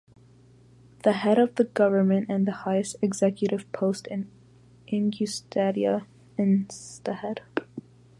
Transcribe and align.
The 1.03 1.11
head 1.11 1.37
of 1.37 1.75
government 1.75 2.25
and 2.27 2.47
the 2.47 2.51
highest 2.51 2.95
executive 3.03 3.71
post 3.71 4.07
in 4.07 4.31
Ingushetia 4.87 6.07
is 6.39 7.01
the 7.03 7.13
Head. 7.13 7.41